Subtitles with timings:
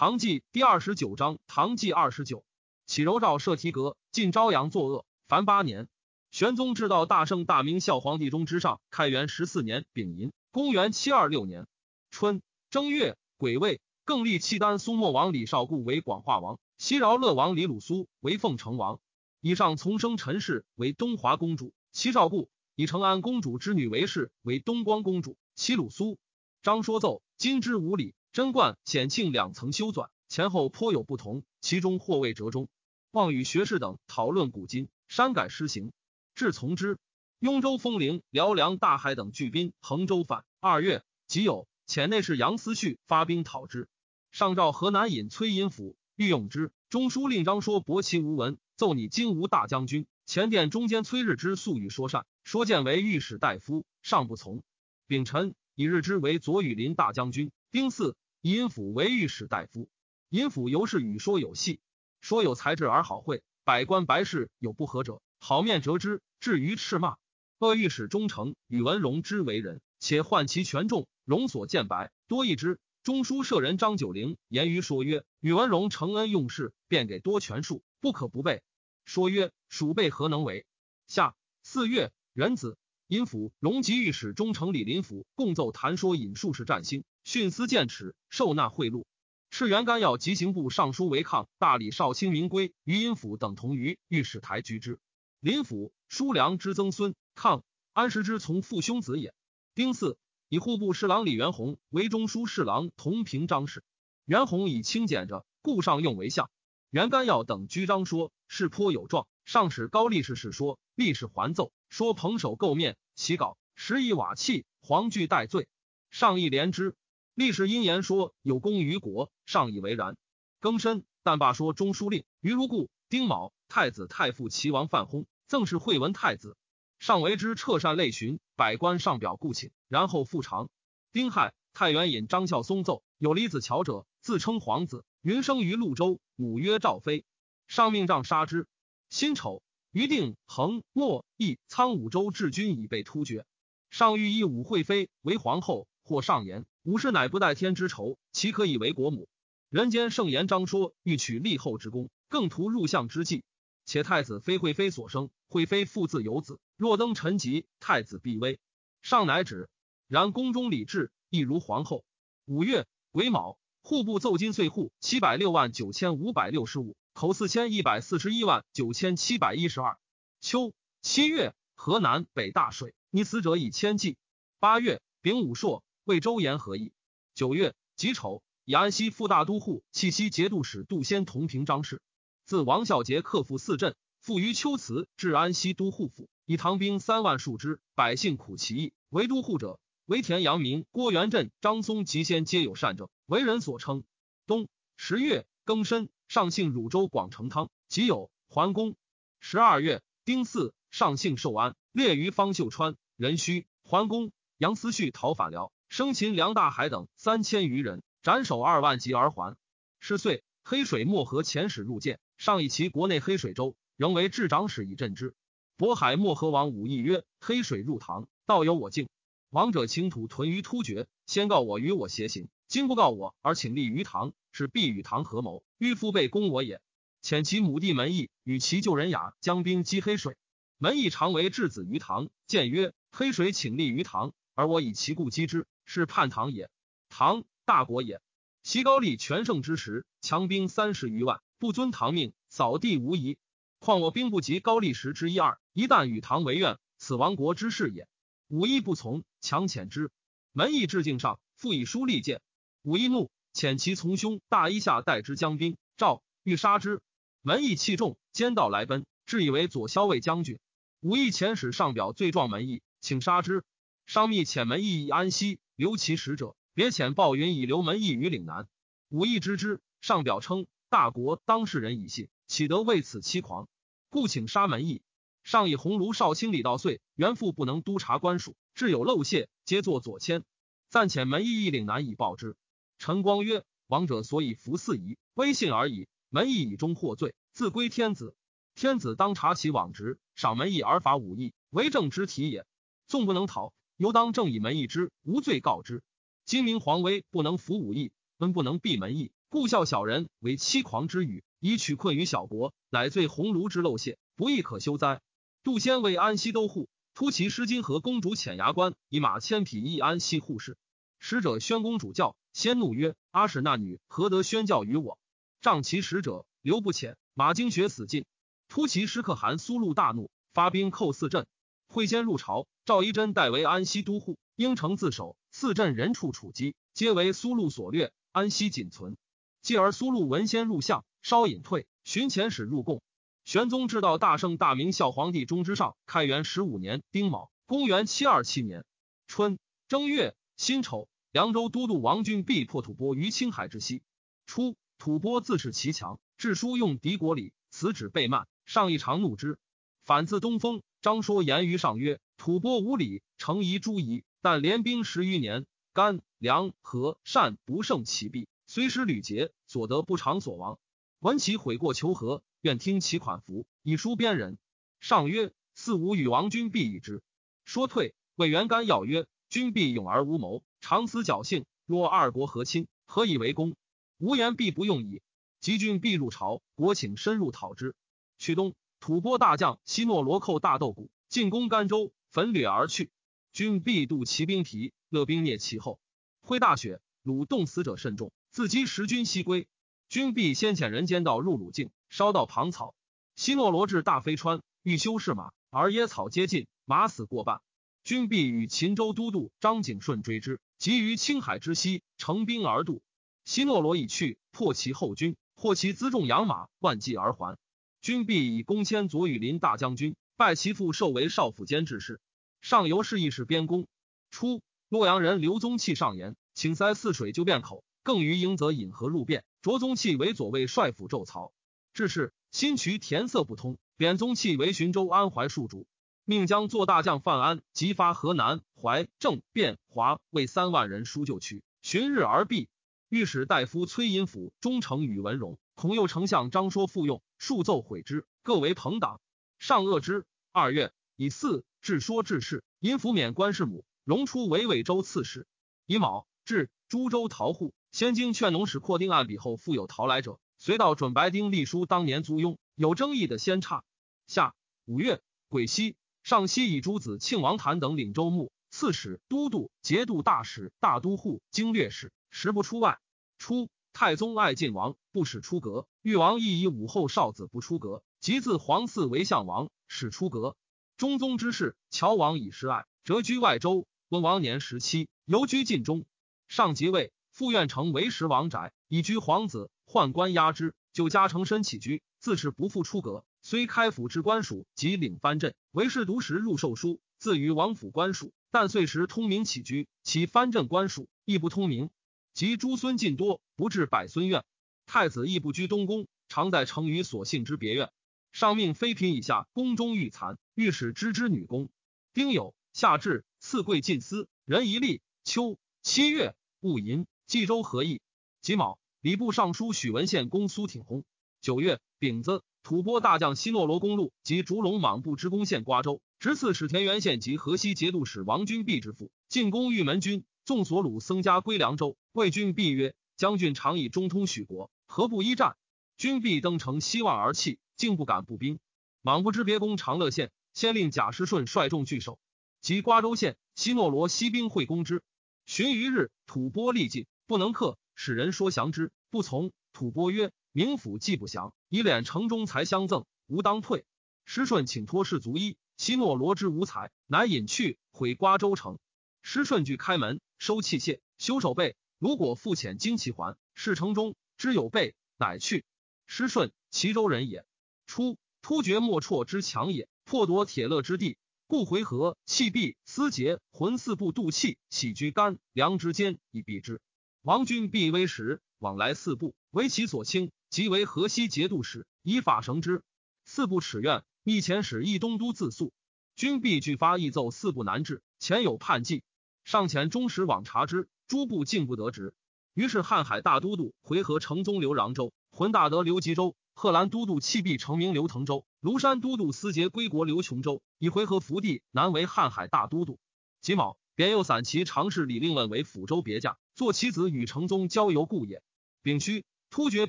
[0.00, 2.42] 唐纪第二十九章，唐纪二十九，
[2.86, 5.88] 启柔诏设提阁，晋昭阳作恶，凡八年。
[6.30, 11.66] 玄宗至道大圣大明孝皇帝中之上，开元十四年丙寅，公元七二六年
[12.10, 12.40] 春
[12.70, 19.00] 正月癸未，更立契丹苏莫王李绍固为广化王，西饶乐王李鲁苏为凤城王。
[19.42, 26.18] 以上从生陈氏为东华公主，齐绍固以成安公主之女为氏为东光公主，齐鲁苏。
[26.62, 28.14] 张说奏金之无礼。
[28.32, 32.68] 贞观、显庆两层修纂，前后颇有不同，其中或未折中。
[33.10, 35.90] 望与学士等讨论古今，删改施行，
[36.36, 36.96] 至从之。
[37.40, 40.44] 雍州丰陵、辽梁、大海等巨兵衡州反。
[40.60, 43.88] 二月，即有遣内侍杨思绪发兵讨之。
[44.30, 50.06] 上诏河南尹崔寅甫欲用之，中书令张说驳其无闻，奏拟金吾大将军。
[50.24, 54.62] 前殿中间崔日之素与说善，说见为御史大夫，尚不从。
[55.08, 57.50] 丙辰，以日之为左羽林大将军。
[57.70, 58.16] 丁巳。
[58.40, 59.88] 尹府为御史大夫，
[60.30, 61.78] 尹府尤是与说有戏，
[62.20, 67.18] 说有才智而好会，百官白事有不合者，好面折之，至于斥骂。
[67.58, 72.80] 恶御史忠诚，宇文荣之为人，且患其权重，荣所见白多益之。
[73.02, 78.62] 中书舍人张九龄言于说曰：“宇文荣承恩用事，便给多权术，不可不备。”
[79.04, 80.66] 说曰：“鼠辈何能为？”
[81.06, 82.78] 下四月，壬子，
[83.10, 87.02] 尹府荣吉御史中丞李林甫共奏弹说引术士占星。
[87.24, 89.04] 徇私见耻，受纳贿赂。
[89.50, 95.00] 赤元干要急行部尚书违抗，大理少卿明归、余荫府等同于御史台居之。
[95.40, 99.34] 林甫叔良之曾孙，抗安石之从父兄子也。
[99.74, 100.16] 丁巳，
[100.48, 103.82] 以户部侍郎李元宏为中书侍郎，同平章事。
[104.24, 106.48] 元宏以清简者，故上用为相。
[106.90, 109.26] 元干要等居章说，事颇有状。
[109.44, 115.68] 上使高力士事说，力士还奏说捧手垢面，起稿时以瓦器，黄具戴罪。
[116.10, 116.96] 上亦怜之。
[117.34, 120.16] 历史因言说有功于国，上以为然。
[120.60, 122.88] 更深，但罢说中书令于如故。
[123.08, 126.56] 丁卯，太子太傅齐王范薨，赠是惠文太子。
[127.00, 130.70] 上为之彻善类巡，百官上表故请，然后复长。
[131.12, 137.24] 丁亥，太原尹张孝松奏有李子乔者，自称皇子，云生于潞州，母曰赵妃。
[137.66, 138.68] 上命杖杀之。
[139.08, 139.62] 辛丑，
[139.92, 143.44] 于定、恒、莫、义、苍五州治军已被突厥。
[143.90, 146.64] 上欲以武惠妃为皇后，或上言。
[146.84, 149.28] 武士乃不待天之仇，岂可以为国母？
[149.68, 153.42] 人间盛言张说欲取立后之功，更图入相之计。
[153.84, 158.60] 且太子非惠妃所生，惠妃父自有子，若登臣籍，太子必危。
[159.02, 159.68] 上乃止。
[160.06, 162.04] 然宫中礼制亦如皇后。
[162.46, 169.98] 五月癸卯，户部奏金岁户七百六万九千五百六十五，口四千一百四十一万九千七百一十二。
[170.40, 170.72] 秋
[171.02, 174.16] 七月，河南北大水，溺死者以千计。
[174.58, 175.84] 八月丙午朔。
[176.04, 176.94] 魏周延何意？
[177.34, 182.00] 九月己丑，以安西副大都护、契西节度使杜仙同平章事。
[182.46, 188.94] 自王孝杰克复四镇，复于秋辞至安西都护府，以唐兵三万数之，百姓苦其役。
[189.10, 194.04] 为都护者，为田阳明、郭元振、张松及先皆有善政，为人所称。
[194.46, 198.94] 冬十月庚申，上姓汝州广成汤，即有桓公。
[199.40, 202.94] 十二月丁巳，上姓寿安，列于方秀川。
[203.16, 205.72] 壬戌，桓公杨思绪讨反辽。
[205.88, 209.56] 生擒梁大海等三千余人，斩首二万级而还。
[209.98, 215.34] 是岁，黑水漠河遣使入见，上以其国内黑水州，仍为治长史以镇之。
[215.76, 219.08] 渤海漠河王武义曰：“黑水入唐，道有我境。
[219.48, 226.80] 王者倾土屯于突厥，先告我与我协行，今不告我而请立于唐，是必与唐合谋，欲父辈攻我也。
[227.22, 230.36] 遣其母弟门义与其旧人雅将兵击黑水。
[230.78, 236.70] 门义常为质子于唐，见曰：黑水请立于唐，而我以其故击之。”是叛唐也，
[237.08, 238.22] 唐大国也。
[238.62, 243.38] 西高丽全盛之时，强兵三十余万，不遵唐命，扫地无疑。
[243.80, 248.06] 况我兵不及高丽时之一二，一旦与唐为怨，此亡国之事也。
[248.46, 250.12] 武义不从，强遣之。
[250.52, 252.40] 门义至境上，复以书立谏。
[252.82, 257.02] 武义怒，遣其从兄大衣下代之将兵，赵欲杀之。
[257.42, 260.58] 门义气重，兼道来奔，至以为左骁卫将军。
[261.00, 263.64] 武义遣使上表罪状门义，请杀之。
[264.06, 265.58] 商密遣门义以安息。
[265.76, 268.68] 留其使者，别遣鲍云以留门邑于岭南。
[269.08, 273.66] 武义知之，上表称大国当事人以信，岂得为此欺狂？
[274.10, 275.00] 故请杀门邑。
[275.42, 280.44] 上以鸿胪少卿李道岁原父不能督察官署，致有漏泄，皆作左迁。
[280.90, 282.56] 暂遣门邑以岭南以报之。
[283.00, 286.06] 陈光曰：王者所以服四夷，威信而已。
[286.28, 288.36] 门邑以终获罪，自归天子。
[288.74, 292.66] 天子当察其往职，赏门邑而罚武义，为政之体也。
[293.06, 293.72] 纵不能讨。
[293.96, 296.02] 犹当正以门义之无罪告之。
[296.44, 305.22] 今明皇威不能服武义，恩不能闭门义，故笑小人为欺狂之语，以取困于小国，乃罪鸿胪之陋泄，不亦可修哉？
[305.62, 310.76] 杜仙为安西都护，突骑失金河公主遣牙关以马千匹诣安西护士。
[311.18, 315.18] 使者宣公主教，先怒曰：“阿史那女何得宣教于我？”
[315.60, 317.16] 仗其使者，刘不遣。
[317.34, 318.24] 马经学死尽。
[318.68, 321.46] 突骑师可汗苏禄大怒，发兵寇四镇。
[321.88, 325.36] 会先入朝，赵一真代为安西都护，应城自守。
[325.50, 328.12] 四镇人处处击，皆为苏禄所掠。
[328.32, 329.16] 安西仅存。
[329.60, 333.02] 继而苏禄闻先入相，稍隐退，寻遣使入贡。
[333.44, 338.84] 玄宗至道大圣大明孝皇帝中之上，开元十五年丁卯，公元七二七年
[339.26, 339.58] 春
[339.88, 344.02] 正月辛丑，凉州都督王俊必破吐蕃于青海之西。
[344.46, 348.48] 初，吐蕃自恃其强，致书用敌国礼，此旨被慢。
[348.64, 349.56] 上一常怒之，
[350.04, 350.82] 反自东风。
[351.02, 354.24] 张说言于上曰：“吐蕃无礼，诚宜诸夷。
[354.42, 360.80] 但连兵十余年，甘凉和善不胜其弊，虽失屡捷，所得不偿所亡。
[361.20, 364.58] 闻其悔过求和，愿听其款服，以书边人。”
[364.98, 367.22] 上曰：“四吾与王君必议之。”
[367.64, 371.64] 说退，魏元干要曰：“君必勇而无谋，常思侥幸。
[371.86, 373.74] 若二国和亲，何以为功？
[374.18, 375.22] 无言必不用矣。
[375.60, 377.94] 及君必入朝，国请深入讨之。”
[378.38, 383.10] 去东，吐蕃大将西诺罗寇大斗谷，进攻甘州，焚掠而去。
[383.52, 385.98] 军必渡骑兵提，勒兵灭其后。
[386.40, 389.68] 挥大雪，鲁冻死者甚众，自击十军西归。
[390.08, 392.94] 军必先遣人间道入鲁境，烧到旁草。
[393.36, 397.60] 西诺罗至大飞川，欲修士马，而野草皆尽，马死过半。
[398.02, 403.02] 军必与秦州都督张景顺追之，急于青海之西，乘兵而渡。
[403.44, 407.58] 西诺罗已去，破其后军，获其辎重养马万骑而还。
[408.00, 412.18] 君必以公迁左羽林大将军，拜其父授为少府监制事。
[412.62, 413.88] 上游是议事边功。
[414.30, 419.42] 初，洛阳人刘宗器上言，请塞泗水就便口，更于应则引河入汴。
[419.60, 421.52] 卓宗器为左卫帅府骤曹。
[421.92, 425.86] 至是，新渠填塞不通，贬宗器为寻州安怀戍主，
[426.30, 432.68] 命将做大将范安急发河南、怀、郑、汴、华为三万人疏救区，旬日而毕。
[433.08, 437.20] 御史大夫崔寅甫忠诚与文荣，孔右丞相张说复用。
[437.36, 439.20] 数奏毁之，各为朋党。
[439.58, 440.24] 上恶之。
[440.52, 445.48] 二月，以四至说致事，因服免官事母，荣出为魏州刺史。
[445.86, 447.74] 乙卯，至株洲逃户。
[447.90, 453.82] 先经劝农使扩丁案，比后复有逃来者，随到准白丁隶书当年租庸，有争议的先差。
[454.28, 454.54] 下
[454.84, 462.98] 五月，癸西，上西以诸子庆王谭等领州牧、刺史、都督、节度大使、大都护、经略使，时不出外。
[463.38, 463.68] 初。
[463.92, 465.88] 太宗爱晋王，不使出阁。
[466.00, 470.56] 誉王亦以武后少子不出阁，即自皇嗣为相王，使出阁。
[470.96, 473.88] 中宗之事，乔王以失爱，谪居外州。
[474.08, 476.04] 温王年十七，游居晋中。
[476.46, 483.24] 上即位，复愿成为时王宅，以居皇子，宦官压之，就家成身起居，自是不复出阁。
[483.42, 491.90] 虽开府之官署及领藩镇，为是独时入授书，自于王府官署，但岁时通明起居，其藩镇官署亦不通明。
[492.32, 494.44] 及诸孙尽多，不至百孙院。
[494.86, 497.90] 太子亦不居东宫，常在成于所幸之别院。
[498.32, 501.68] 上命妃嫔以下宫中御残，御史知之女工。
[502.12, 505.00] 丁酉，夏至，赐贵进司，人一立。
[505.24, 508.00] 秋七月，戊寅，冀州合议。
[508.40, 511.04] 己卯，礼部尚书许文献公苏挺薨。
[511.40, 520.24] 九月，丙子，吐蕃大将西诺罗公路及烛龙莽部之攻陷瓜州，直刺史田园县及河西节度使王君弼之父，进攻玉门军。
[520.44, 525.54] 纵所虏僧家归凉州，魏军必曰：“将军常以中通许国，何不一战？”
[525.96, 528.58] 军必登城，希望而弃，竟不敢步兵。
[529.00, 532.18] 莽不知别攻长乐县，先令贾师顺率众拒守。
[532.60, 535.02] 及瓜州县，西诺罗西兵会攻之。
[535.46, 539.52] 旬余日，吐蕃力尽，不能克，使人说降之，不从。
[539.72, 543.84] 吐蕃曰：“明府既不降，以敛城中财相赠，吾当退。”
[544.24, 548.78] 师顺请托士卒衣，西诺罗之无才，乃引去，毁瓜州城。
[549.22, 550.20] 师顺具开门。
[550.38, 551.76] 收器械，修守备。
[551.98, 555.66] 如果复遣旌旗还，事城中知有备，乃去。
[556.06, 557.44] 师顺，齐州人也。
[557.86, 566.80] 初，突厥莫绰之强也，破夺铁勒之地，故回纥、弃璧、思节、浑四部渡气，起居干梁之间以避之。
[567.20, 572.82] 王君必危时，往来四部，为其所轻，即为河西节度使，以法绳之。
[573.24, 575.72] 四部耻愿，密遣使义东都自诉。
[576.16, 579.04] 君必具发议奏四部难治，前有叛计。
[579.44, 582.14] 上遣中使往察之，诸部竟不得职。
[582.52, 592.98] 于是瀚海大都督回纥成宗刘穰州，浑大德刘吉州，贺兰都督弃璧成名刘腾州，庐山都督思节归国刘琼州，以回纥福地南为瀚海大都督。
[593.40, 598.42] 己卯，贬右散骑常侍李令问为抚州别驾，坐其子与成宗交游故也。
[598.82, 599.88] 丙戌，突厥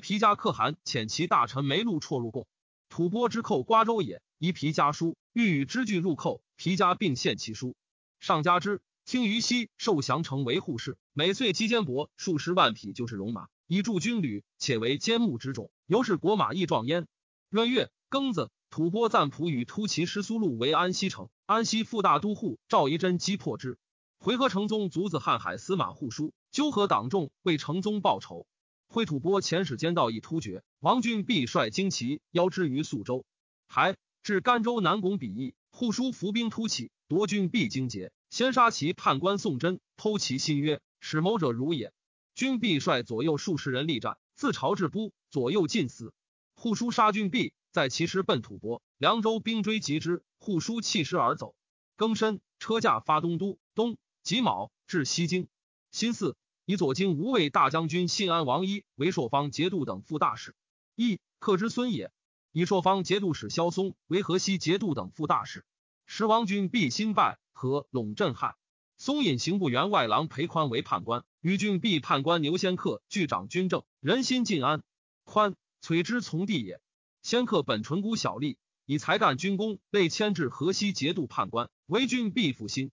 [0.00, 2.48] 皮家可汗遣其大臣梅禄绰入贡，
[2.88, 6.42] 吐蕃之寇瓜州也，依皮家书，欲与之俱入寇。
[6.56, 7.76] 皮家并献其书，
[8.18, 8.82] 上加之。
[9.04, 17.06] 听于西受降城为护士，每岁积坚帛数十万匹，就是戎马，以助军旅，且为坚木之种，由是国马益壮焉。
[17.48, 23.78] 闰月庚子，吐蕃赞普与突骑师苏禄为安西城，安西副大都护赵仪真击破之。
[24.18, 28.46] 回纥成宗卒子瀚海司马护书纠合党众，为成宗报仇。
[28.92, 33.24] 挥吐蕃遣使兼道以突厥，王俊必率精骑邀之于宿州，
[33.66, 38.12] 还至甘州南拱比翼，护书伏兵突起，夺军必经节。
[38.28, 41.90] 先杀其判官宋真，偷其心曰：“使谋者如也。”
[42.36, 46.12] 君必率左右数十人力战，自朝至都，左右尽死。
[46.54, 51.54] 护书杀君必，在其师奔吐蕃，凉州兵追及之，护书弃师而走。
[51.96, 55.48] 庚申，车驾发东都，东己卯至西京。
[55.92, 60.54] 辛巳，以左京无畏大将军信安王一为朔方节度等副大使。
[60.96, 62.10] 一克之孙也。
[62.52, 65.64] 以朔方节度使萧嵩为河西节度等副大使。
[66.06, 67.38] 时王君必新败。
[67.54, 68.56] 和陇镇汉，
[68.98, 74.82] 松引刑部员外郎裴宽为判官，与郡弼判官牛先克拒掌军政，人心尽安。
[75.22, 76.80] 宽，崔之从弟也。
[77.22, 82.90] 先克本淳孤小吏，以才干军功，被迁至河西节度判官，为郡必复心。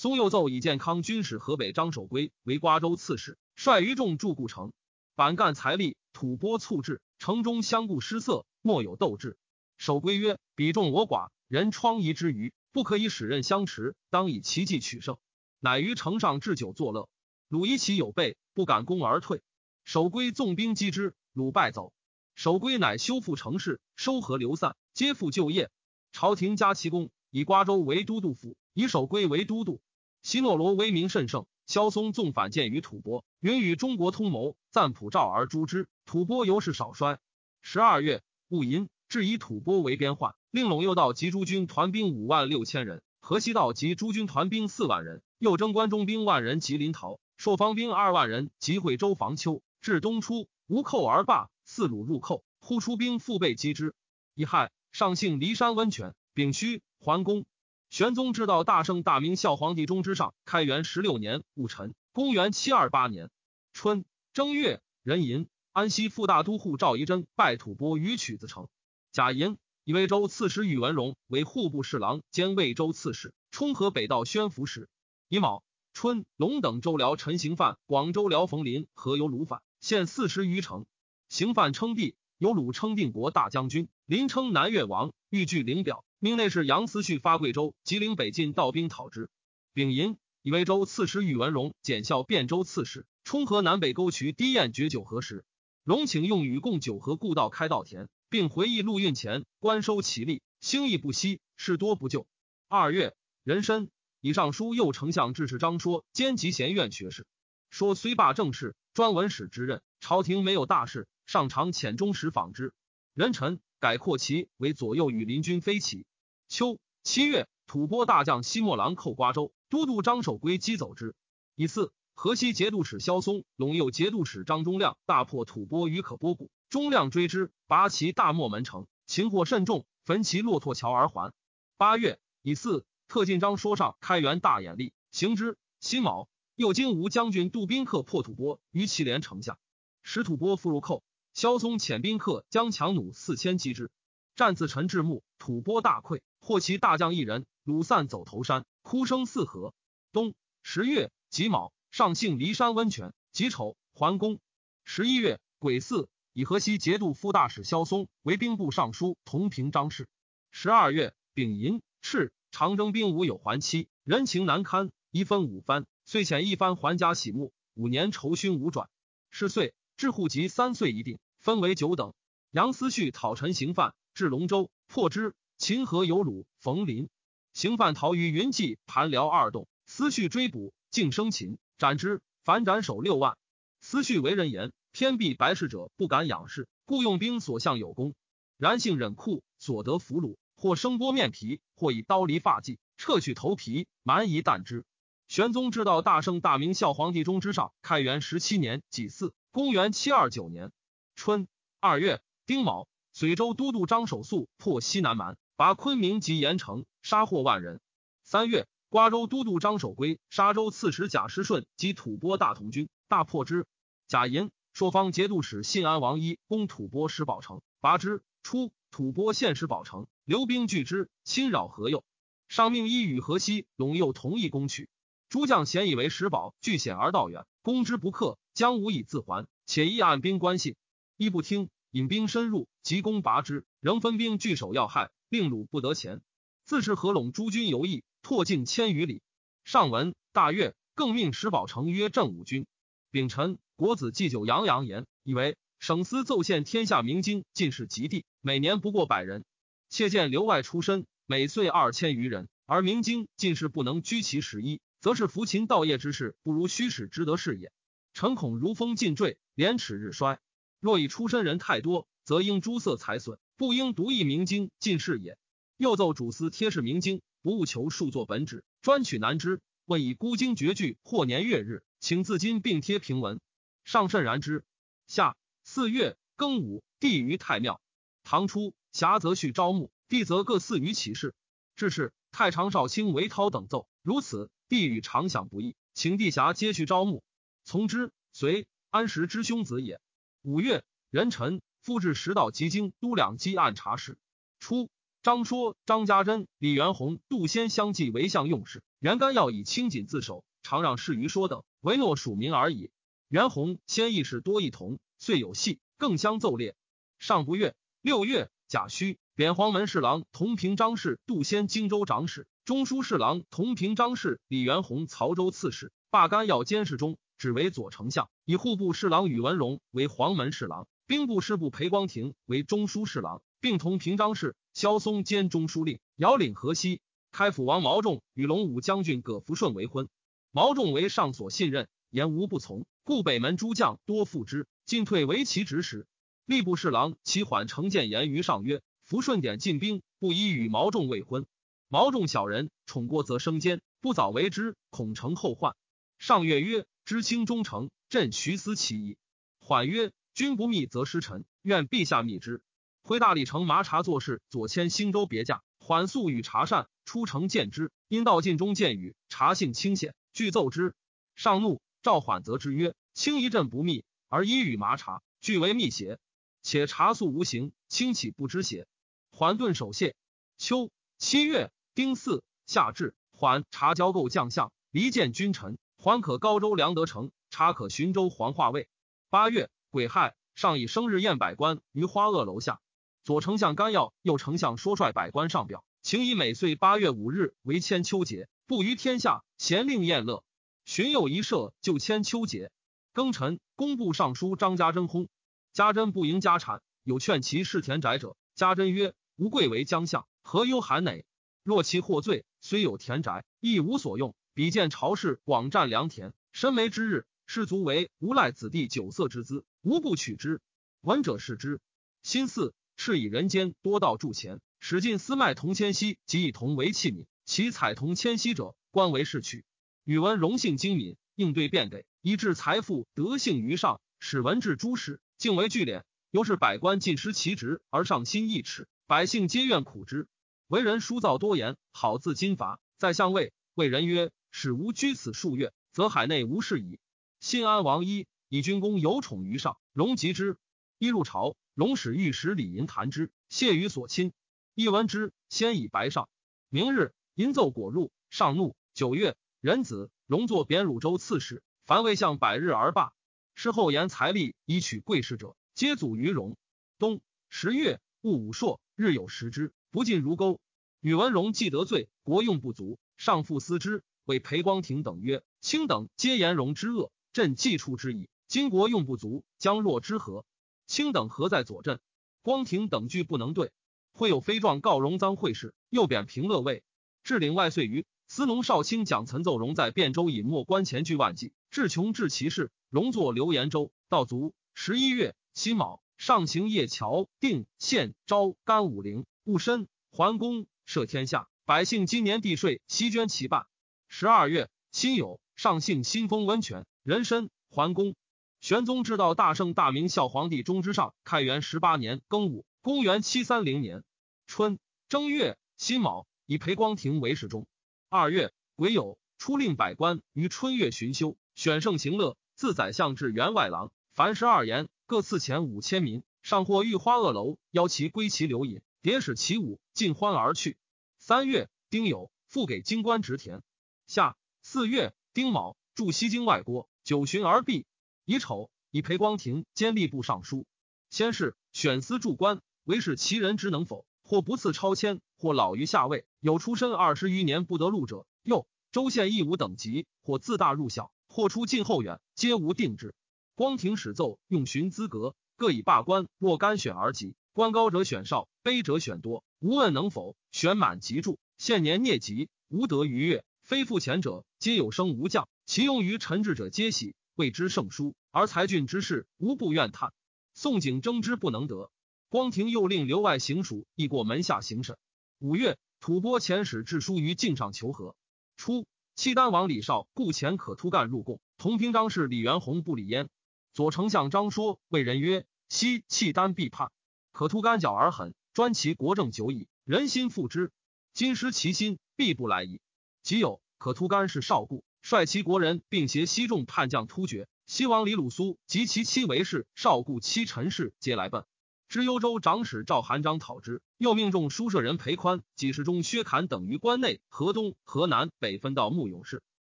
[0.00, 4.72] 松又奏以健康军使河北张守珪为瓜州刺史，率余众驻故城。
[5.14, 9.36] 板干财力，吐蕃促至，城中相顾失色，莫有斗志。
[9.76, 15.18] 守圭曰：“彼众我寡，人疮痍之余。”不可以使刃相持，当以奇计取胜。
[15.58, 17.10] 乃于城上置酒作乐。
[17.48, 19.42] 鲁夷其有备，不敢攻而退。
[19.84, 21.92] 守圭纵兵击之，鲁败走。
[22.34, 25.70] 守圭乃修复城市，收合流散，皆复就业。
[26.10, 29.78] 朝廷加其功，以瓜州为都督府，以守圭为都督。
[30.22, 31.46] 西诺罗威名甚盛。
[31.66, 35.86] 萧嵩纵反见于吐蕃，允与中国通谋，赞普赵而诛之。
[36.04, 37.20] 吐蕃由是少衰。
[37.62, 40.34] 十二月戊寅，至以吐蕃为边患。
[40.50, 49.62] 令陇右道及诸军团兵五万六千人，河西道及诸军团兵四万人，又征关中兵万人及临洮，朔方兵二万人及惠州防丘。
[49.80, 51.50] 至东出，无寇而罢。
[51.64, 53.94] 四鲁入寇，忽出兵复备击之。
[54.34, 56.16] 乙亥，上幸骊山温泉。
[56.34, 57.44] 丙戌，桓公。
[57.90, 63.30] 玄宗知道大圣大明孝皇帝中之上，开元十六年戊辰，公元七二八年
[63.72, 68.68] 春正月壬寅，安西副大都护赵仪真拜吐蕃于曲子城。
[69.10, 69.58] 甲寅。
[69.82, 74.88] 以魏州刺史宇文荣为户部侍郎兼魏州刺史，冲河北道宣抚使。
[75.28, 80.86] 乙卯，春，龙等州辽陈行范、广州辽冯林合由鲁反，现四十余城。
[81.28, 85.12] 行范称帝，由鲁称定国大将军，林称南越王。
[85.28, 89.30] 欲据陵表，命内侍杨思绪发贵州、吉林北进道兵讨之。
[89.72, 95.46] 丙寅，以为州刺史宇文荣检校汴州刺史，冲河南北沟渠低堰绝酒河时，
[95.82, 98.10] 荣请用禹贡九河故道开稻田。
[98.28, 102.28] 并回忆陆运前官收其利，兴义不息，事多不就。
[102.68, 107.26] 二月，壬申，以上书右丞相致使张说兼集贤院学士。
[107.70, 112.72] 说虽罢政事，专文史之任，朝廷没有大事，上常遣中使访之。
[113.14, 116.04] 壬辰，改扩其为左右羽林军飞骑。
[116.50, 121.14] 秋七月，吐蕃大将西莫郎寇瓜州，都督张守珪击走之。
[121.54, 126.50] 以次，河西节度使萧嵩、陇右节度使张忠亮大破吐蕃于可波谷。
[126.68, 131.32] 忠亮追之，拔其大漠门城，擒获甚众，焚其骆驼桥而还。
[131.76, 135.56] 八月以四，特进章说上开元大眼力，行之。
[135.78, 139.56] 辛卯，右金吾将军杜宾客破吐蕃于祁连城下，
[140.02, 141.04] 使吐蕃复入寇。
[141.32, 143.92] 萧嵩遣宾客将强弩四千击之，
[144.34, 149.72] 战自陈至暮，吐蕃大溃，获其大将一人，鲁散走头山，哭声四合。
[150.10, 153.14] 冬十月己卯，上幸骊山温泉。
[153.30, 154.40] 己丑，桓公。
[154.82, 156.08] 十一月癸巳。
[156.32, 160.08] 以河西节度副大使萧嵩为兵部尚书同平章事。
[160.50, 167.52] 十二月丙寅，赤长征兵无有还期，人情难堪，一分五番，遂遣一番还家洗沐。
[167.74, 168.90] 五年酬勋无转。
[169.30, 172.12] 是岁，至户籍三岁一定，分为九等。
[172.50, 175.32] 杨思绪讨陈行犯，至龙州，破之。
[175.60, 177.10] 秦河有鲁、冯林，
[177.52, 182.22] 行犯逃于云际、盘辽二洞，思绪追捕，竟生擒，斩之。
[182.42, 183.36] 反斩首六万。
[183.82, 184.72] 思绪为人言。
[184.90, 188.14] 偏避白事者不敢仰视，故用兵所向有功。
[188.56, 194.86] 然性忍酷，所得俘虏，或生剥面皮，或以刀离发髻，撤去头皮，蛮夷啖之。
[195.28, 200.72] 玄宗至道大圣大明孝皇帝中之上，开元十七年己巳，公元七二九年
[201.14, 201.46] 春
[201.80, 207.82] 二月丁卯，随州都督张守素破西南蛮，拔昆明及盐城，杀获万人。
[208.24, 213.66] 三月，瓜州都督张守珪、沙州刺史贾师顺及吐蕃大同军，大破之。
[214.08, 214.50] 贾寅。
[214.72, 218.22] 朔方节度使信安王一攻吐蕃石宝城，拔之。
[218.42, 222.04] 初，吐蕃陷石宝城，留兵拒之，侵扰河右。
[222.48, 224.88] 上命一与河西陇右同意攻取。
[225.28, 230.78] 诸将咸以为石宝据险而道远，攻之不克，将无以自还，且亦按兵关系。
[231.18, 236.20] 一不听，引兵深入，急攻拔之，仍分兵据守要害，令鲁不得前。
[236.64, 239.22] 自是合拢诸军游弋，拓境千余里。
[239.64, 242.66] 上文大悦，更命石宝成曰镇武军。
[243.12, 249.44] 丙辰，国子祭酒杨阳言，以为省司奏献天下明经进士及第，每年不过百人。
[249.88, 257.72] 切见留外出身，每岁二千余人，而明经进士不能居其十一，则是扶秦道业之事，不如虚使之得是也。
[258.14, 260.40] 臣恐如风尽坠，廉耻日衰。
[260.80, 265.36] 若以出身人太多，则应诸色财损，不应独议明经进士也。
[265.76, 269.60] 又奏主司贴士明经，不务求数作本旨，专取难知。
[269.84, 273.38] 问以孤经绝句或年月日，请自今并贴平文。
[273.84, 274.64] 上甚然之。
[275.08, 277.82] 下四月庚午，帝于太庙。
[278.22, 281.34] 唐初，侠则续招募，帝则各祀于其事。
[281.76, 287.22] 至是，太常少卿韦涛等奏，如此，帝与常想不义，请帝侠皆去招募，
[287.64, 288.10] 从之。
[288.32, 290.00] 随安石之兄子也。
[290.40, 294.18] 五月，壬辰，复至十道及京都两稽按察使。
[294.58, 294.90] 初，
[295.22, 298.82] 张说、张家珍、李元宏、杜仙相继为相用事。
[298.98, 302.90] 袁干要以清谨自守，常让事于说等，唯诺署名而已。
[303.28, 306.74] 袁弘先议事多异同，遂有戏，更相奏列。
[307.18, 307.74] 上不悦。
[308.02, 317.18] 六月，甲戌，贬黄门侍郎同平章事杜仙荆州长史，中书侍郎同平章事李元宏曹州刺史，罢干要监视中。
[317.38, 324.54] 只为左丞相，以户部侍郎宇文荣为黄门侍郎，兵部侍部裴光庭为中书侍郎，并同平章事。
[324.72, 327.00] 萧嵩兼中书令，遥领河西。
[327.32, 330.08] 开府王毛仲与龙武将军葛福顺为婚。
[330.52, 336.06] 毛仲为上所信任，言无不从，故北门诸将多附之，进退为其指使。
[336.46, 341.44] 吏部侍郎齐缓承谏言于上曰：“福顺点进兵，不宜与毛仲未婚。
[341.88, 345.74] 毛仲小人，宠过则生奸，不早为之，恐成后患。”
[346.20, 346.86] 上月曰。
[347.04, 349.16] 知卿忠诚，朕徐思其意。
[349.58, 352.62] 缓曰：“君不密则失臣，愿陛下密之。”
[353.04, 355.62] 挥大理丞麻茶做事，左迁兴州别驾。
[355.78, 360.94] 缓素与茶善，出城见之，因道尽中见语，茶性清显，具奏之。
[361.34, 366.18] 上怒，召缓则之曰：“卿一阵不密，而一与麻茶，俱为密邪？
[366.62, 368.86] 且茶素无形，卿岂不知邪？”
[369.30, 370.14] 缓顿守谢。
[370.56, 375.76] 秋七月丁巳，夏至，缓茶交构将相，离间君臣。
[375.98, 378.88] 还可高州梁德成，茶可寻州黄化卫。
[379.28, 382.80] 八月癸亥，上以生日宴百官于花萼楼下。
[383.24, 390.44] 左丞相甘耀、右丞相说率百官上表，请以每岁八月五日为千秋节，布于天下，咸令宴乐。
[390.84, 392.70] 寻有一社就千秋节。
[393.12, 395.28] 庚辰，工部尚书张家珍薨。
[395.72, 398.36] 家珍不迎家产，有劝其弑田宅者。
[398.54, 401.24] 家珍曰：“吾贵为将相，何忧寒馁？
[401.64, 410.60] 若其获罪，虽有田宅，亦无所用。”比见朝士广占良田，深梅之日，士卒为无赖子弟酒色之资，无不取之。
[411.00, 411.80] 闻者视之。
[412.22, 417.26] 心似是以人间多道铸钱，使尽丝麦铜铅锡，即以铜为器皿。
[417.44, 419.64] 其采铜铅锡者，官为士取。
[420.04, 426.04] 宇文荣性精敏，应对便给，以致财富德性于上，使文治诸事敬为聚敛。
[426.30, 430.28] 由是百官尽失其职，而上心义耻，百姓皆怨苦之。
[430.68, 432.78] 为人疏造多言，好自金伐。
[432.96, 434.30] 在相位，谓人曰。
[434.52, 437.00] 使吾居此数月，则海内无事矣。
[437.40, 440.58] 信安王一以军功有宠于上，荣及之。
[440.98, 444.34] 一入朝，荣使御史李银谈之，谢于所亲。
[444.74, 446.28] 一闻之，先以白上。
[446.68, 448.76] 明日，银奏果入，上怒。
[448.92, 453.14] 九月，壬子，荣作贬汝州刺史，凡未相百日而罢。
[453.54, 456.58] 事后言财力以取贵士者，皆祖于荣。
[456.98, 460.60] 冬十月，戊午朔，日有食之，不进如钩。
[461.00, 464.04] 宇文荣既得罪，国用不足，上复思之。
[464.26, 468.28] 谓裴光庭等曰：“卿等皆言荣之恶，朕既出之矣。
[468.48, 470.44] 今国用不足，将若之何？
[470.86, 472.00] 卿等何在左镇？”
[472.42, 473.70] 光庭等惧不能对。
[474.12, 476.82] 会有飞状告荣臧会事，又贬平乐尉。
[477.22, 482.72] 至领外岁余，司农少卿蒋岑奏荣在汴州隐没关前聚万计，至穷至其事。
[482.88, 484.52] 荣作刘延州，道卒。
[484.74, 493.66] 十一月辛卯，上行叶桥定县昭甘武陵戊申桓公赦天下百姓，今年地税悉捐其半。
[494.08, 498.14] 十二月，辛酉，上幸新丰温泉，人参桓公。
[498.60, 504.04] 玄宗至道大圣大明孝皇帝中之上，开元十八年庚午，公元七三零年
[504.46, 507.66] 春正月辛卯，以裴光庭为侍中。
[508.10, 513.90] 二月癸酉，出令百官于春月巡修，选圣行乐，自宰相至员外郎。
[514.12, 516.22] 凡十二言，各赐钱五千民。
[516.42, 520.76] 上或御花萼楼，邀其归其留饮，迭使其舞，尽欢而去。
[521.18, 523.62] 三月，丁酉，复给京官植田。
[524.06, 527.86] 夏四月，丁卯，驻西京外郭，九旬而毕。
[528.24, 530.64] 乙丑，以裴光庭兼吏部尚书。
[531.08, 538.26] 先是，选司助官，唯是其人之能否，或不赐超迁，或老于下位，有出身二十余年不得入者。
[538.44, 543.12] 又州县亦无等级，或自大入小，或出近后远，皆无定制。
[543.56, 545.34] 光庭始奏用寻资格。
[545.56, 549.42] 各以罢官，若干选而及，官高者选少，卑者选多。
[549.58, 551.38] 无问能否，选满即著。
[551.58, 553.44] 现年孽疾，无得逾越。
[553.64, 555.48] 非复前者，皆有升无降。
[555.70, 558.16] 其用于臣治者，皆喜，谓之圣书。
[558.32, 560.12] 而才俊之士，无不怨叹。
[560.52, 561.92] 宋景争之不能得。
[562.28, 564.98] 光庭又令留外行署，亦过门下行审。
[565.38, 568.16] 五月，吐蕃遣使致书于境上求和。
[568.56, 573.28] 初，契丹王李绍故遣可突干入贡，同平章事李元宏不理焉。
[573.72, 575.46] 左丞相张说谓人曰。
[575.68, 576.90] 昔契丹必叛，
[577.30, 580.72] 可突干角而狠，专其国政久矣，人心复之。
[581.14, 582.80] 今失其心，必不来矣。
[583.22, 587.48] 即有可突干是少故，率其国人，并携西众叛将突厥。
[587.66, 591.44] 西王李鲁苏及其妻韦氏、少故妻陈氏皆来奔。
[591.88, 599.42] 知幽州长史赵韩章讨之，又命众书舍人裴宽、几十中薛侃等于关内、河东、河南北分道募勇士。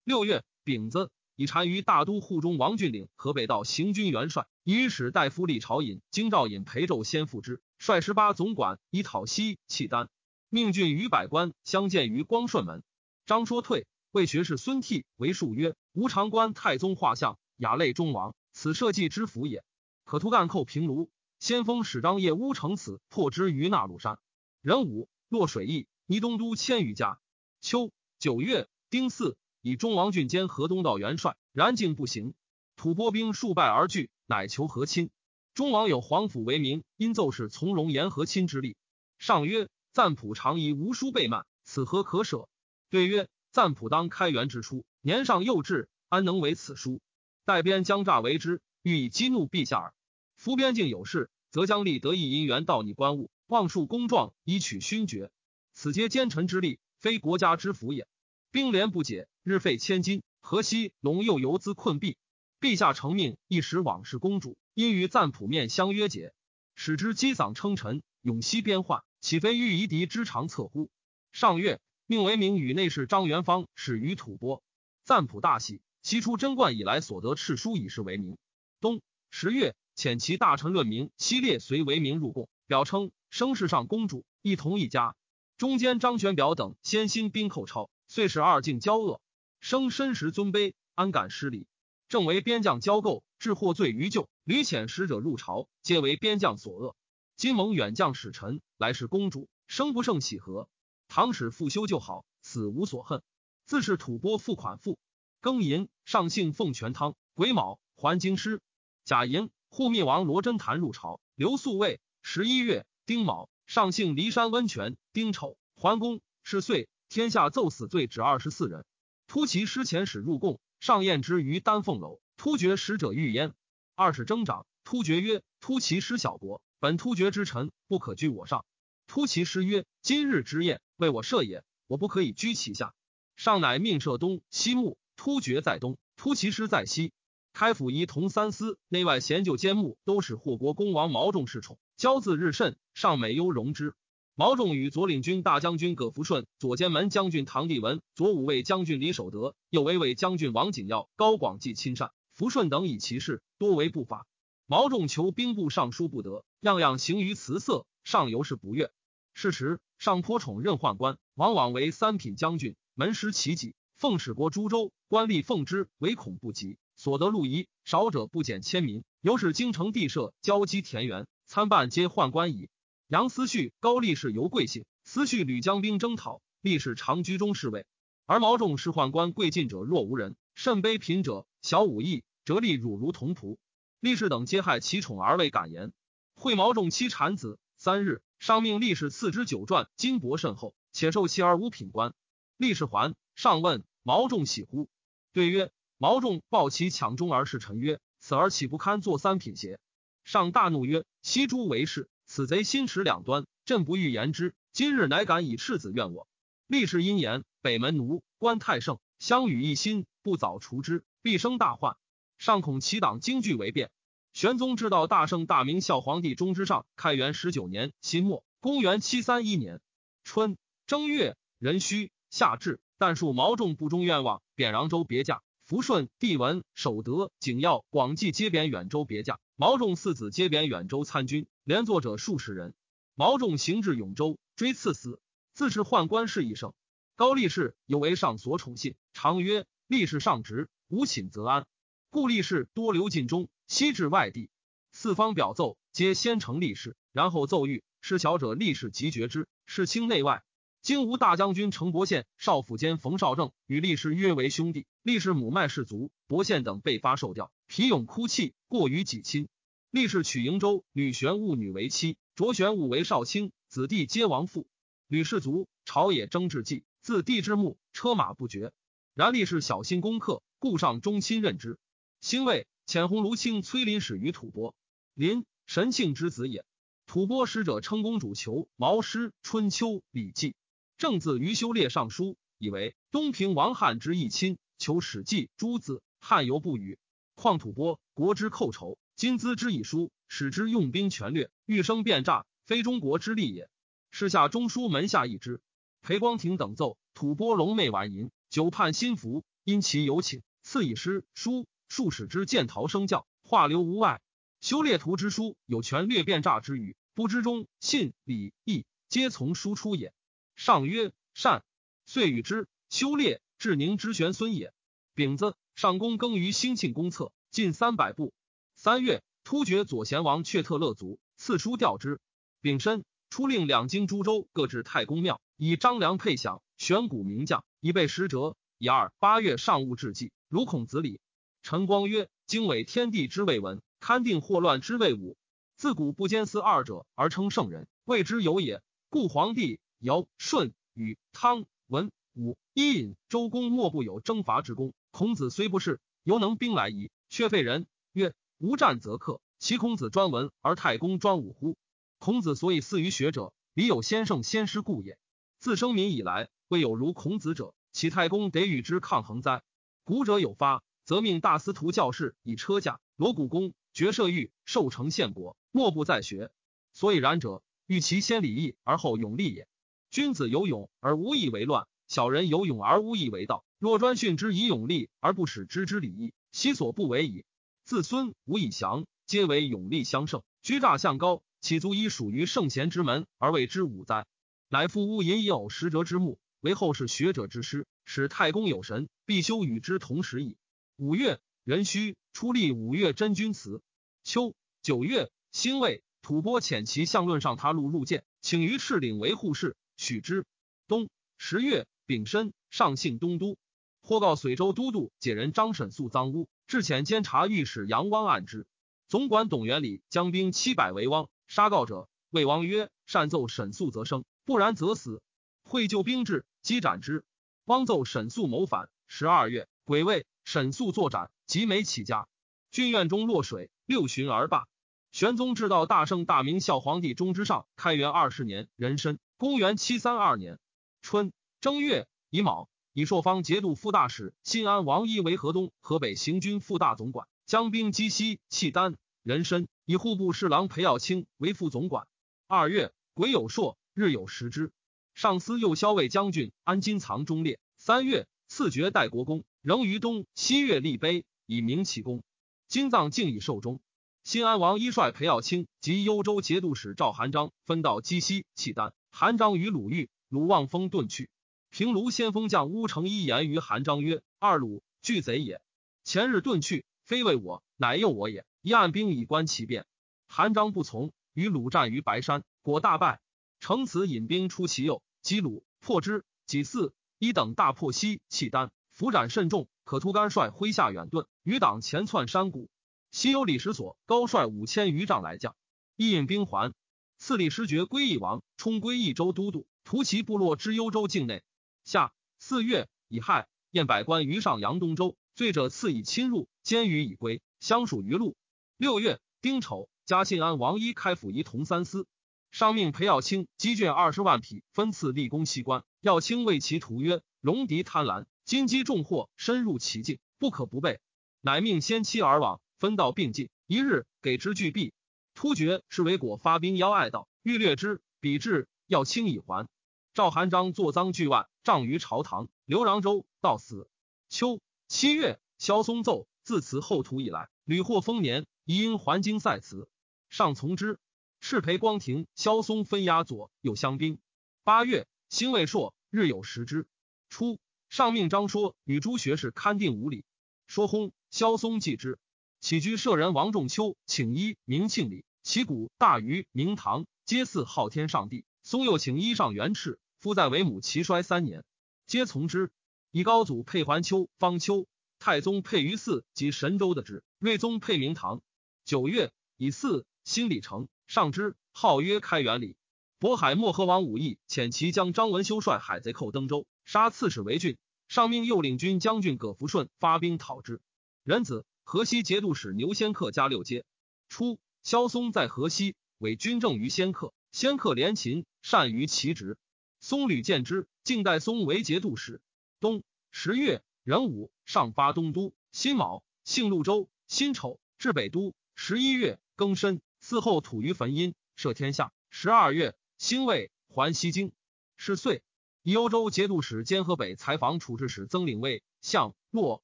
[0.04, 1.10] 六月丙子。
[1.38, 10.08] 以单于大都护中王俊岭河北道行军元帅，以使大夫李朝隐、京兆尹裴胄先赴之，率十八总管以讨西契丹。
[10.50, 12.84] 命郡与百官相见于光顺门。
[13.26, 19.64] 张说退，为学士孙悌为数曰：“吾长官太宗画像，雅类中王，此社稷之福也。
[20.04, 24.20] 可图干寇平卢，先锋使张掖乌城此破之于那鲁山。
[24.62, 27.20] 壬午，洛水邑，倪东都千余家。
[27.62, 32.34] 秋九月，丁巳。”以中王俊兼河东道元帅，然竟不行。
[32.76, 35.12] 吐蕃兵数败而拒，乃求和亲。
[35.54, 38.76] 中王有皇甫为名，因奏事从容言和亲之力。
[39.20, 42.50] 上曰：赞普常以无书备慢，此何可舍？
[42.90, 47.02] 对曰：赞普当开元之初，年尚幼稚，安能为此书？
[47.44, 49.94] 待边将诈为之，欲以激怒陛下耳。
[50.38, 55.32] 夫边境有事，则将立得意因缘盗逆官物，妄述公状，以取勋爵。
[55.74, 58.08] 此皆奸臣之力，非国家之福也。
[58.52, 59.28] 兵连不解。
[59.44, 62.16] 日费千金，河西龙又游资困弊。
[62.62, 66.32] 陛下承命，一时往事公主，因与赞普面相约解，
[66.76, 70.90] 使之击嗓称臣，永息边患，岂非欲夷狄之长策乎？
[71.34, 71.82] 上月，
[72.12, 74.62] 命为明与内侍张元芳始于吐蕃。
[75.06, 78.38] 赞普大喜，其出贞观以来所得敕书以示为名。
[78.82, 85.16] 冬十月，遣其大臣论明西列随为名入贡，表称生世上公主一同一家。
[85.58, 89.22] 中间张玄表等先兴兵寇超，遂使二境交恶。
[89.62, 91.66] 生身时尊卑，安敢失礼？
[92.10, 94.28] 正为边将交构，致获罪于旧。
[94.44, 96.94] 屡遣使者入朝，皆为边将所恶。
[97.38, 100.68] 今蒙远将使臣来使公主，生不胜喜何？
[101.14, 103.22] 唐使复修就好，死无所恨。
[103.66, 104.98] 自是吐蕃付款赋，
[105.42, 107.16] 庚寅，上幸奉全汤。
[107.34, 108.62] 癸卯，还京师。
[109.04, 112.00] 甲寅，护密王罗真坛入朝，刘宿卫。
[112.22, 114.96] 十一月，丁卯，上幸骊山温泉。
[115.12, 116.22] 丁丑，还宫。
[116.44, 118.86] 是岁，天下奏死罪止二十四人。
[119.28, 122.22] 突骑师遣使入贡，上宴之于丹凤楼。
[122.38, 123.54] 突厥使者欲焉，
[123.96, 124.66] 二使征长。
[124.86, 128.64] 突厥曰：“突骑师小国，本突厥之臣，不可居我上。”
[129.08, 132.94] 突骑师曰：“今日之宴，为我设也，我不可以居其下。”
[133.36, 137.12] 上乃命设东西木，突厥在东，突骑师在西。
[137.54, 143.96] 开府仪同三司，内外贤旧兼牧，都使护国公王毛仲侍宠，骄自日甚，上美优容之。
[144.36, 154.28] 毛仲与左领军大将军葛福顺、左监门将军唐帝文、左武卫将军李守德、右卫卫将军王景耀、高广济亲善，福顺等以其事多为不法。
[154.68, 158.92] 毛仲求兵部尚书不得，样样行于辞色，上尤是不悦。
[159.34, 163.76] 是时，上颇宠任宦官，往往为三品将军，门师其己。
[163.96, 169.04] 奉使国诸州官吏奉之，唯恐不及，所得禄仪少者不减千民。
[169.22, 172.70] 由是京城地设交击田园，参半皆宦官矣。
[173.08, 177.86] 杨思绪、高力士尤贵姓，思绪屡将兵征讨，力士长居中侍卫。
[178.26, 183.58] 而毛仲是宦官贵近者若无人，甚卑贫者小武艺，折力辱如同仆。
[184.00, 185.94] 力士等皆害其宠而未敢言。
[186.34, 192.16] 会毛仲妻产子，三日，上命力士赐之酒馔，金帛甚厚，且受其而无品官。
[192.58, 194.90] 力士还，上问毛仲喜乎？
[195.32, 199.80] 对曰：毛仲抱其抢中而事臣曰：此儿岂不堪作三品邪？
[200.24, 202.10] 上大怒曰：悉诸为是。
[202.26, 204.56] 此贼心持两端，朕不欲言之。
[204.74, 206.28] 今日乃敢以赤子怨我，
[206.66, 211.96] 立誓因言北门奴官太盛，相与一心，不早除之，必生大患。
[212.40, 213.92] 上恐其党惊惧为变。
[214.34, 219.82] 玄宗知道大圣大明孝皇帝中之上，开元十九年辛末，公元七三一年
[220.24, 225.42] 春正月壬戌，夏至，但数毛众不忠愿望，贬扬州别驾。
[225.66, 229.40] 福顺、帝文、守德、景耀、广济皆贬远州别驾。
[229.56, 232.74] 毛仲四子皆贬远州参军，连坐者数十人。
[233.16, 235.20] 毛仲行至永州，追赐死，
[235.54, 236.74] 自是宦官事一生。
[237.16, 241.66] 高力士有为上所宠信，常曰：“力士上职，无寝则安。”
[242.12, 244.50] 故力士多留晋中，西至外地。
[244.92, 247.84] 四方表奏，皆先成力士，然后奏谕。
[248.02, 249.48] 事小者，力士即决之。
[249.66, 250.44] 事清内外。
[250.82, 254.88] 今吴大将军程伯宪、少府监冯绍正与力士约为兄弟。
[255.04, 259.48] 力士母脉氏族，伯宪等被发受调，皮勇哭泣，过于己亲。
[259.90, 264.68] 力士娶瀛州吕玄武女为妻，卓玄武为少卿，子弟皆亡父。
[265.08, 268.74] 吕氏族朝野争至计，自帝之墓，车马不绝。
[269.14, 271.80] 然力士小心攻克，故上忠亲任之。
[272.22, 274.76] 兴魏遣鸿卢卿崔林使于吐蕃，
[275.16, 276.64] 林神庆之子也。
[277.08, 280.56] 吐蕃使者称公主求毛诗春秋礼记，
[281.00, 287.00] 正字于修列尚书，以为东平王汉之义亲，求史记诸子，汉犹不语。
[287.34, 293.68] 况吐蕃国之寇仇，今资之以书，使之用兵权略，欲生变诈，非中国之利也。
[294.12, 295.60] 是下中书门下议之。
[296.04, 301.66] 裴光庭等奏，吐蕃龙媚婉淫，久盼心服，因其有请，赐以诗书。
[301.92, 304.22] 数使之剑逃生教，化流无外。
[304.62, 310.14] 修列图之书，有权略变诈之语，不知中信礼义，皆从书出也。
[310.56, 311.66] 上曰善，
[312.06, 312.70] 遂与之。
[312.90, 314.74] 修列至宁之玄孙也。
[315.16, 318.34] 丙子，上公耕于兴庆公侧，近三百步。
[318.78, 322.22] 三月，突厥左贤王却特勒族，赐书调之。
[322.62, 328.56] 丙申，出令两京诸州各置太公庙，以张良配享，选古名将，以备使者。
[328.78, 331.20] 以二八月上戊至祭，如孔子礼。
[331.64, 335.38] 陈光曰：“经纬天地之谓文，勘定祸乱之谓武。
[335.76, 338.82] 自古不兼思二者而称圣人，谓之有也。
[339.10, 344.94] 故皇帝尧、舜、禹、汤、文、武、伊尹、周公莫不有征伐之功。
[345.12, 347.86] 孔子虽不是，犹能兵来矣，却废人。
[348.12, 349.40] 曰：无战则克。
[349.60, 351.78] 其孔子专文而太公专武乎？
[352.18, 355.20] 孔子所以似于学者，理有先圣先师故也。
[355.60, 359.62] 自生民以来，未有如孔子者，其太公得与之抗衡哉？
[360.04, 366.54] 古者有发。”则命大司徒教士以车驾罗谷公爵射御受成献国，莫不在学。
[366.94, 369.68] 所以然者，欲其先礼义而后勇力也。
[370.10, 373.66] 君子有勇而无义为乱，小人有勇而无义为道。
[373.78, 377.44] 若专训之以勇力而不使知之礼义，其所不为矣。
[377.84, 384.26] 自孙吴以降，皆为勇力相胜，居诈向高，岂足以属于圣贤之门而谓之武哉？
[384.70, 390.56] 乃夫乌隐以偶识者之目，为后世学者之师，使太公有神，必修与之同时矣。
[391.02, 393.82] 五月，壬戌，出立五月真君祠。
[394.24, 400.46] 秋九月，辛未，吐蕃遣其相论上他路入见，请于赤岭为护士，许之。
[400.88, 401.10] 冬
[401.40, 403.58] 十月，丙申，上幸东都。
[404.04, 408.68] 或告随州都督解人张沈肃赃污，至遣监察御史杨汪案之。
[409.08, 412.08] 总管董元礼将兵七百为汪，杀告者。
[412.30, 415.24] 魏王曰：“善奏沈肃则生，不然则死。”
[415.66, 417.26] 会就兵至，击斩之。
[417.66, 418.92] 汪奏沈肃谋反。
[419.08, 420.28] 十二月，癸未。
[420.44, 422.28] 沈肃作斩，及美起家。
[422.72, 424.68] 军院中落水，六旬而罢。
[425.12, 430.60] 玄宗至道大圣大明孝皇帝中之上，开元二十年壬申，公元七三二年
[431.02, 438.96] 春正月乙卯，以朔方节度副大使新安王一为河东、河北行军副大总管，将兵击西契丹。
[439.24, 442.08] 壬申，以户部侍郎裴耀卿为副总管。
[442.48, 444.72] 二月癸酉朔，日有食之。
[445.14, 447.60] 上司右骁卫将军安金藏忠烈。
[447.78, 448.28] 三月。
[448.54, 452.24] 赐爵代国公，仍于东西岳立碑，以明其功。
[452.68, 453.80] 金藏敬以寿终。
[454.24, 458.94] 新安王一率裴耀卿及幽州节度使赵韩章分道击西契丹。
[459.12, 461.30] 韩章与鲁豫、鲁望风遁去。
[461.70, 465.62] 平卢先锋将乌承一言于韩章曰：“二鲁巨贼也。
[466.04, 468.46] 前日遁去，非为我，乃诱我也。
[468.62, 469.86] 一按兵以观其变。”
[470.28, 473.22] 韩章不从，与鲁战于白山，果大败。
[473.60, 476.26] 乘此引兵出其右，击鲁，破之。
[476.48, 476.94] 己巳。
[477.20, 479.68] 一等大破西契丹，伏斩甚重。
[479.84, 482.70] 可突干率麾下远遁，余党前窜山谷。
[483.12, 485.56] 西有李石所，高率五千余丈来将，
[485.98, 486.74] 一引兵还。
[487.18, 491.44] 赐李师爵归义王，充归益州都督，屠其部落之幽州境内。
[491.84, 498.38] 夏四月乙亥，宴百官于上阳东州，罪者赐以侵入，监于以归，相属于路。
[498.78, 502.08] 六月丁丑，嘉信安王一开府仪同三司。
[502.50, 505.84] 上命裴耀卿积卷二十万匹，分赐立功西官。
[506.00, 511.00] 耀卿为其图曰：“戎狄贪婪，金鸡重祸，深入其境，不可不备。”
[511.44, 514.94] 乃命先期而往，分道并进，一日给之巨毕，
[515.34, 519.68] 突厥是为果发兵邀爱道，欲掠之，彼至要轻以还。
[520.14, 522.50] 赵韩章坐赃巨万，葬于朝堂。
[522.66, 523.90] 刘穰州到死。
[524.30, 529.90] 秋七月，萧嵩奏自此后土以来，屡获丰年，宜因还京塞辞，
[530.30, 531.00] 上从之。
[531.40, 534.20] 赤裴光庭、萧嵩分押左右乡兵。
[534.64, 536.88] 八月，兴未朔，日有食之。
[537.30, 537.58] 初，
[537.92, 540.24] 上命张说与诸学士勘定无礼。
[540.66, 542.20] 说轰，萧嵩继之。
[542.62, 548.46] 起居舍人王仲秋请医明庆礼，其鼓大于明堂，皆祀昊天上帝。
[548.64, 551.66] 松又请衣上元赤，夫在为母齐衰三年，
[552.08, 552.72] 皆从之。
[553.12, 554.88] 以高祖配桓丘、方丘，
[555.20, 558.42] 太宗配于寺及神州的之，睿宗配明堂。
[558.86, 562.78] 九月，以四新礼成，上之，号曰开元礼。
[563.20, 567.78] 渤海漠河王武义遣其将张文修率海贼寇登州，杀刺史为郡。
[568.08, 570.82] 上命右领军将军葛福顺发兵讨之。
[571.24, 573.86] 壬子河西节度使牛仙客加六阶。
[574.28, 577.34] 初，萧嵩在河西，为军政于仙客。
[577.52, 579.58] 仙客连秦，善于其职。
[580.00, 582.42] 松吕见之，晋代松为节度使。
[582.80, 585.54] 冬十月，壬午，上发东都。
[585.72, 587.10] 辛卯，幸潞州。
[587.28, 588.54] 辛丑，至北都。
[588.76, 592.12] 十一月，庚申，嗣后土于汾阴，赦天下。
[592.30, 594.52] 十二月，辛未，还西京。
[594.98, 595.44] 是岁，
[595.84, 599.84] 幽州节度使兼河北采访处置使曾领卫、相、洛、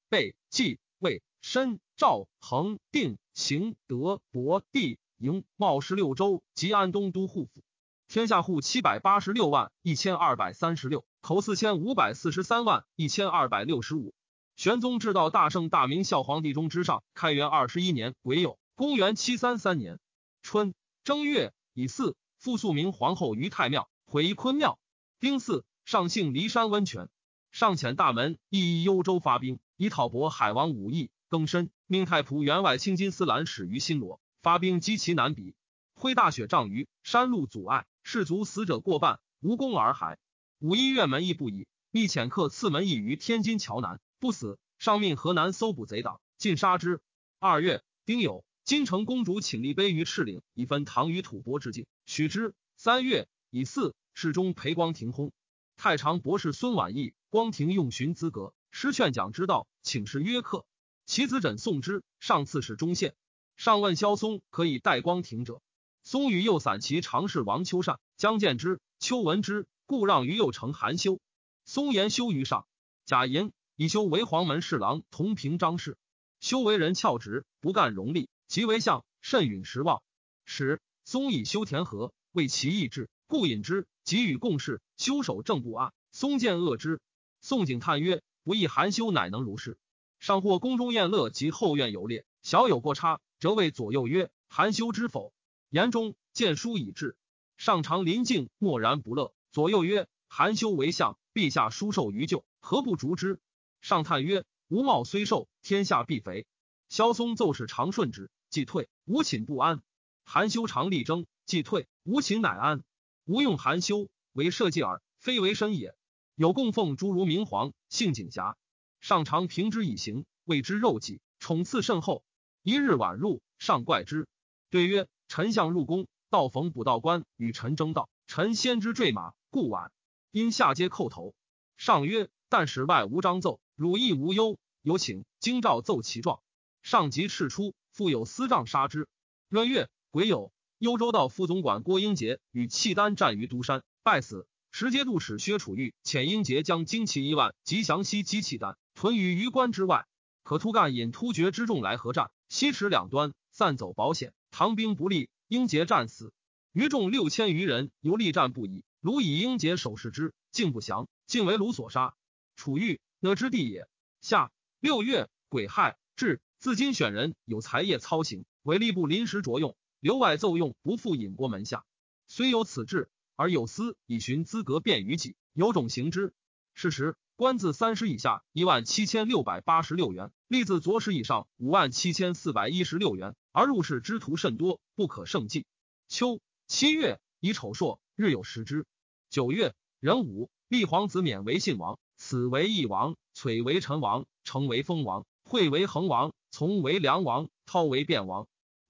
[0.09, 4.99] 备、冀、魏、申、赵、恒、定、邢、德、伯、地。
[5.19, 7.63] 营茂十六州及安东都护府，
[8.07, 14.13] 天下户七百八十六万一千二百三十六，口四千五百四十三万一千二百六十五。
[14.55, 19.99] 玄宗至道大圣大明孝皇帝中之上，开元二十一年癸酉，公元七三三年
[20.43, 24.77] 春正月乙巳，复肃明皇后于太庙，毁坤庙。
[25.19, 27.07] 丁巳，上幸骊山温泉。
[27.49, 31.11] 上遣大门亦幽州发兵，以讨渤海王武义。
[31.29, 34.19] 更申，命太仆员外青金丝兰使于新罗。
[34.41, 35.53] 发兵击其南鄙，
[35.93, 40.19] 挥大雪障于山路阻碍，士卒死者过半，无功而还。
[40.59, 44.59] 五一院门亦不已，密遣客刺门邑于天津桥南，不死。
[44.79, 46.99] 上命河南搜捕贼党，尽杀之。
[47.39, 52.53] 二月丁酉，金城公主请立碑于赤岭，以分唐与吐蕃之境，许之。
[52.75, 55.31] 三月乙巳，世中裴光庭薨。
[55.77, 60.65] 太常博士孙婉义，光庭用寻资格，师劝讲之道，请示约客。
[61.05, 63.13] 其子枕送之，上次是中宪。
[63.55, 65.61] 上问萧嵩可以代光庭者，
[66.03, 71.19] 嵩与右散骑常侍王丘善、将见之，丘闻之，故让于右丞韩修。
[71.63, 72.65] 嵩言修于上，
[73.05, 75.95] 贾寅以修为黄门侍郎，同平章事。
[76.39, 80.01] 修为人翘直，不干荣利，即为相，甚允时望。
[80.43, 84.81] 使嵩以修田和，为其意志，故引之，给予共事。
[84.95, 87.01] 修守正不阿，松见恶之。
[87.41, 89.77] 宋景叹曰：“不亦含羞乃能如是。”
[90.19, 93.19] 上或宫中宴乐及后院游猎，小有过差。
[93.37, 95.33] 则谓左右曰：“含羞知否？”
[95.69, 97.17] 言中见书已至，
[97.57, 99.33] 上常临静，默然不乐。
[99.51, 103.41] 左右曰：“含羞为相，陛下书受于旧，何不逐之？”
[103.81, 106.47] 上叹曰：“吾貌虽寿，天下必肥。”
[106.87, 109.83] 萧嵩奏使常顺之，既退，吾寝不安。
[110.23, 112.83] 含羞常力争，既退，吾寝乃安。
[113.27, 115.93] 吾用含羞为社稷耳，非为身也。
[116.35, 118.55] 有供奉诸如明皇，性景侠，
[119.01, 122.23] 上常平之以行，谓之肉己，宠赐甚厚。
[122.63, 124.29] 一日晚入，上怪之，
[124.69, 129.91] 对曰：“臣相入宫，道逢补道官与臣争道，臣先知坠马，故晚。
[130.31, 131.35] 因下阶叩头。
[131.75, 134.57] 上曰：‘但使外无章奏，汝亦无忧。
[134.81, 136.39] 有请京兆奏其状。’
[136.81, 139.09] 上即敕出，复有司杖杀之。
[139.49, 144.47] 闰月癸酉，幽州道副总管郭英杰与契丹战于都山，败死。
[144.71, 150.05] 时节度使薛楚玉遣英杰将精骑一万及降西击契丹，屯于榆关之外。
[150.43, 152.29] 可突干引突厥之众来合战。
[152.47, 156.31] 西池两端散走保险，唐兵不利，英杰战死。
[156.73, 158.83] 余众六千余人，犹力战不已。
[159.01, 162.13] 卢以英杰守视之，竟不降，竟为卢所杀。
[162.55, 163.87] 楚玉哪之地也？
[164.21, 169.75] 下六月癸亥，至自今选人有才业操行，为吏部临时着用，
[170.07, 171.83] 留外奏用，不复引拨门下。
[172.29, 176.33] 虽有此志，而有司以寻资格便于己，有种行之。
[176.73, 177.17] 是时。
[177.35, 185.65] 官字三十以下一万七千六百八十六元，吏字左史以上五万七千四百一十六元，而入仕之徒甚多，不可胜计。
[186.07, 188.85] 秋七月以丑朔，日有食之。
[189.29, 198.47] 九月壬午，立皇子冕为信王，此为义王，璀为陈王，成为封王，惠为恒王，从为梁王，涛为卞王。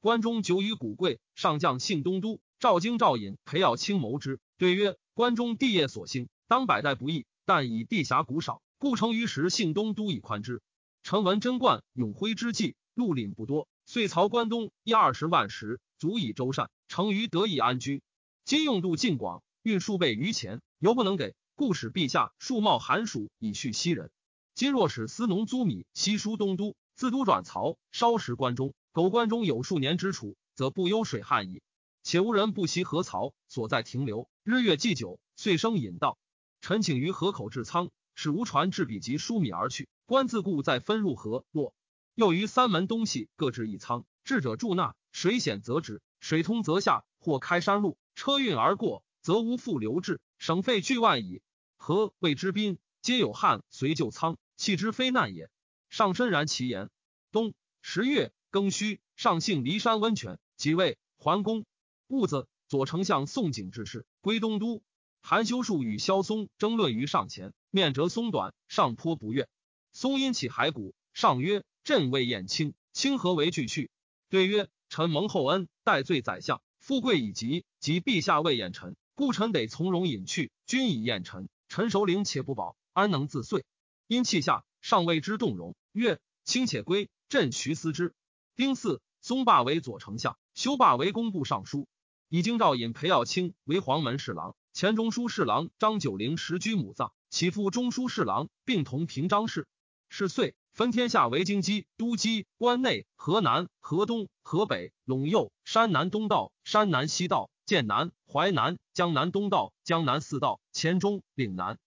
[0.07, 7.25] 关中久与古贵，上将信东都，赵京赵隐裴耀卿谋之，对曰：关中地业所兴，当百代不易。
[7.43, 10.61] 但以地狭谷少，故成于时信东都以宽之。
[11.03, 18.01] 臣闻贞观永徽之际，陆岭不多，遂曹关东一二十万石，足以周善，成于得以安居。
[18.45, 24.09] 今用度尽广，运数倍于前，犹不能给，故使陛下数冒寒暑以恤西人。
[24.55, 31.61] 今若使司农租米，西输东都，自都转曹，稍食关中，苟关中有数年之处，则不忧水旱矣。
[32.01, 36.17] 且无人不习河曹所在停留，日月既久，遂生引道。
[36.61, 39.87] 臣请于河口置仓，使无船至彼及疏米而去。
[40.07, 41.75] 官自故再分入河洛。
[42.15, 47.05] 又于三门东西各置一仓，智者助纳，水险则止，水通则下。
[47.19, 51.43] 或开山路，车运而过，则无复流至，省费巨万矣。
[51.77, 55.51] 河谓之滨，皆有汉随旧仓，弃之非难也。
[55.87, 56.89] 上深然其言。
[57.31, 61.65] 冬十月庚戌，上幸骊山温泉，即位桓公。
[62.07, 64.81] 戊子，左丞相宋景之事，归东都。
[65.21, 69.49] 韩修树与萧嵩争论于上前，面折松短，上颇不悦。
[69.91, 71.63] 松因起骸骨，上曰。
[71.83, 73.89] 朕未厌卿，卿何为惧去？
[74.27, 80.51] 对曰：臣蒙厚恩，待罪宰相，富贵已及，及陛下未厌臣，故臣得从容隐去。
[80.65, 83.63] 君以厌臣，臣首领且不保，安能自遂？
[84.07, 88.13] 因泣下，上谓之动容，曰：卿且归，朕徐思之。
[88.57, 91.87] 丁巳，松霸为左丞相，修霸为工部尚书。
[92.27, 99.67] 以京兆尹裴耀卿为黄门侍郎，前中书侍郎张九龄时居母葬，其父中书侍郎，并同平章事。
[100.09, 100.55] 是岁。
[100.73, 111.79] 分天下为京畿、都畿、关内、河南、河东、河北、陇右、山南东道、山南西道、剑南、淮南、江南东道、江南四道、黔中、岭南，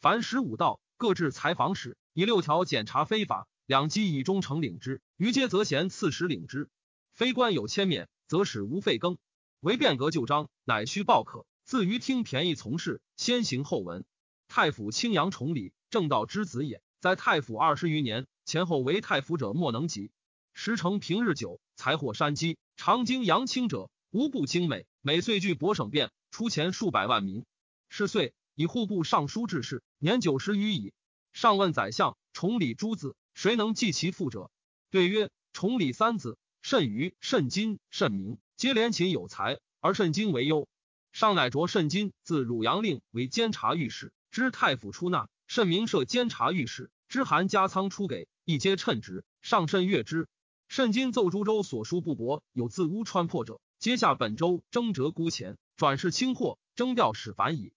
[0.00, 6.70] 凡十五道，各置采访使，以六条检查非法，两畿以忠诚领之，余皆则贤刺史领之。
[7.12, 9.18] 非官有迁免，则使无废更。
[9.60, 11.44] 唯变革旧章，乃须报可。
[11.64, 14.06] 自于听便宜从事，先行后闻。
[14.48, 18.26] 太府青阳崇礼，正道之子也，在太府二十余年。
[18.46, 20.10] 前后为太府者莫能及，
[20.54, 24.86] 时成平日久，财获山积，常经阳清者无不精美。
[25.02, 27.44] 每岁据博省变，出钱数百万民。
[27.90, 30.94] 是岁以户部尚书致仕，年九十余矣。
[31.34, 34.50] 上问宰相崇礼诸子，谁能继其父者？
[34.90, 40.66] 对曰：崇礼三子，慎于慎金慎明，皆廉勤有才，而慎金为优。
[41.12, 48.26] 上乃着慎金自汝阳令为监察御史，知太府出纳；慎明设监察御史，知函加仓出给。
[48.44, 50.26] 一皆称职，上甚悦之。
[50.66, 57.72] 慎金奏诸州所书不薄，有自乌川破者，皆下本州征折孤钱，转世清货，征调使繁矣。